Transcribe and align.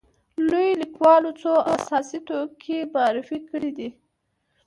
لویو 0.49 0.79
لیکوالو 0.81 1.31
څو 1.41 1.51
اساسي 1.75 2.19
توکي 2.27 2.77
معرفي 2.93 3.37
کړي 3.49 3.71
دي. 3.77 3.89